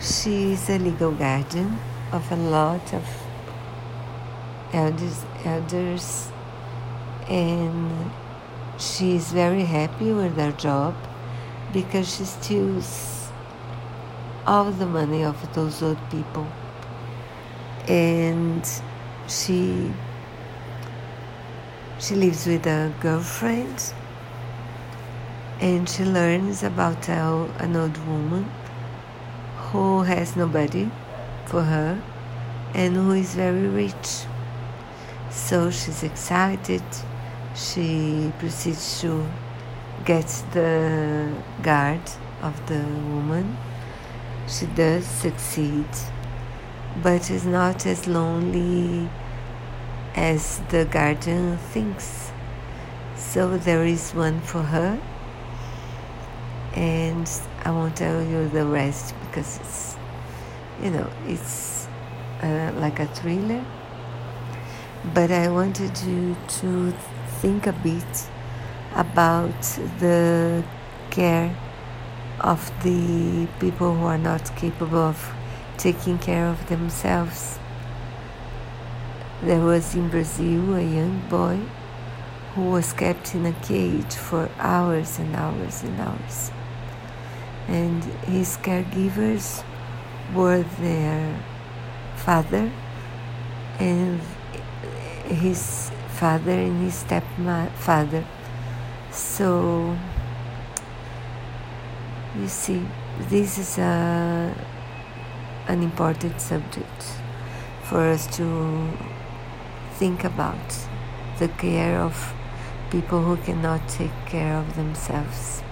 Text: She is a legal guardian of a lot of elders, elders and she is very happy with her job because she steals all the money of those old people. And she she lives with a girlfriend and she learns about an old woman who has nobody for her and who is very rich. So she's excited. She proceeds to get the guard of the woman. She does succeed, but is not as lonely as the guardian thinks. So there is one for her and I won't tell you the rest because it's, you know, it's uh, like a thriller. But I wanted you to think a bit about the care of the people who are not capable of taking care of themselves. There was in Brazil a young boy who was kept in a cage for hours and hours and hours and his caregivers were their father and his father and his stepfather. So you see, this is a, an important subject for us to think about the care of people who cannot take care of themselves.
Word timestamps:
She 0.00 0.52
is 0.52 0.70
a 0.70 0.78
legal 0.78 1.10
guardian 1.10 1.76
of 2.12 2.30
a 2.30 2.36
lot 2.36 2.94
of 2.94 3.04
elders, 4.72 5.24
elders 5.44 6.30
and 7.28 8.08
she 8.78 9.16
is 9.16 9.32
very 9.32 9.64
happy 9.64 10.12
with 10.12 10.36
her 10.36 10.52
job 10.52 10.94
because 11.72 12.14
she 12.14 12.24
steals 12.24 13.28
all 14.46 14.70
the 14.70 14.86
money 14.86 15.24
of 15.24 15.36
those 15.52 15.82
old 15.82 15.98
people. 16.10 16.46
And 17.88 18.64
she 19.26 19.92
she 21.98 22.14
lives 22.14 22.46
with 22.46 22.64
a 22.68 22.92
girlfriend 23.00 23.92
and 25.60 25.88
she 25.88 26.04
learns 26.04 26.62
about 26.62 27.08
an 27.08 27.74
old 27.74 27.98
woman 28.06 28.48
who 29.72 30.02
has 30.02 30.34
nobody 30.36 30.90
for 31.46 31.62
her 31.62 32.00
and 32.74 32.94
who 32.94 33.12
is 33.12 33.34
very 33.34 33.68
rich. 33.68 34.24
So 35.30 35.70
she's 35.70 36.02
excited. 36.02 36.82
She 37.54 38.32
proceeds 38.38 39.00
to 39.02 39.26
get 40.04 40.26
the 40.52 41.34
guard 41.62 42.00
of 42.42 42.54
the 42.66 42.80
woman. 43.12 43.56
She 44.46 44.66
does 44.66 45.04
succeed, 45.06 45.88
but 47.02 47.30
is 47.30 47.44
not 47.44 47.84
as 47.84 48.06
lonely 48.06 49.08
as 50.14 50.60
the 50.70 50.86
guardian 50.86 51.58
thinks. 51.58 52.32
So 53.16 53.58
there 53.58 53.84
is 53.84 54.12
one 54.12 54.40
for 54.40 54.62
her 54.62 54.98
and 56.74 57.28
I 57.64 57.70
won't 57.70 57.96
tell 57.96 58.22
you 58.22 58.48
the 58.48 58.64
rest 58.64 59.14
because 59.20 59.58
it's, 59.58 59.96
you 60.82 60.90
know, 60.90 61.10
it's 61.26 61.88
uh, 62.42 62.72
like 62.76 63.00
a 63.00 63.06
thriller. 63.06 63.64
But 65.14 65.30
I 65.30 65.48
wanted 65.48 65.96
you 66.02 66.36
to 66.60 66.92
think 67.40 67.66
a 67.66 67.72
bit 67.72 68.28
about 68.94 69.60
the 70.00 70.64
care 71.10 71.56
of 72.40 72.70
the 72.82 73.46
people 73.58 73.94
who 73.94 74.04
are 74.04 74.18
not 74.18 74.54
capable 74.56 74.98
of 74.98 75.34
taking 75.76 76.18
care 76.18 76.46
of 76.46 76.68
themselves. 76.68 77.58
There 79.42 79.60
was 79.60 79.94
in 79.94 80.08
Brazil 80.08 80.74
a 80.74 80.82
young 80.82 81.20
boy 81.28 81.60
who 82.54 82.70
was 82.70 82.92
kept 82.92 83.34
in 83.34 83.46
a 83.46 83.52
cage 83.52 84.14
for 84.14 84.48
hours 84.58 85.18
and 85.18 85.34
hours 85.36 85.82
and 85.84 86.00
hours 86.00 86.50
and 87.68 88.02
his 88.26 88.56
caregivers 88.56 89.62
were 90.34 90.62
their 90.80 91.38
father 92.16 92.70
and 93.78 94.20
his 95.26 95.90
father 96.08 96.50
and 96.50 96.82
his 96.82 96.94
stepfather. 96.94 98.24
So 99.12 99.96
you 102.38 102.48
see, 102.48 102.86
this 103.28 103.58
is 103.58 103.78
a, 103.78 104.54
an 105.68 105.82
important 105.82 106.40
subject 106.40 107.02
for 107.82 108.00
us 108.00 108.26
to 108.36 108.90
think 109.94 110.24
about 110.24 110.88
the 111.38 111.48
care 111.48 111.98
of 112.00 112.32
people 112.90 113.22
who 113.22 113.36
cannot 113.38 113.88
take 113.88 114.14
care 114.26 114.56
of 114.56 114.76
themselves. 114.76 115.62